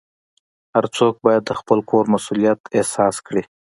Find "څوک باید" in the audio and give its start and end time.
0.97-1.43